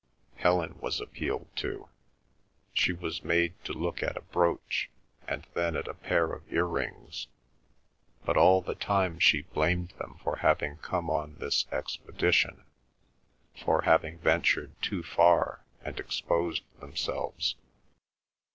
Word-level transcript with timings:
Helen 0.37 0.79
was 0.79 0.99
appealed 0.99 1.47
to. 1.57 1.87
She 2.73 2.91
was 2.91 3.23
made 3.23 3.63
to 3.65 3.71
look 3.71 4.01
at 4.01 4.17
a 4.17 4.21
brooch, 4.23 4.89
and 5.27 5.45
then 5.53 5.75
at 5.75 5.87
a 5.87 5.93
pair 5.93 6.33
of 6.33 6.51
ear 6.51 6.65
rings. 6.65 7.27
But 8.25 8.35
all 8.35 8.61
the 8.63 8.73
time 8.73 9.19
she 9.19 9.43
blamed 9.43 9.89
them 9.99 10.17
for 10.23 10.37
having 10.37 10.77
come 10.77 11.11
on 11.11 11.35
this 11.35 11.67
expedition, 11.71 12.63
for 13.63 13.83
having 13.83 14.17
ventured 14.17 14.71
too 14.81 15.03
far 15.03 15.65
and 15.83 15.99
exposed 15.99 16.63
themselves. 16.79 17.53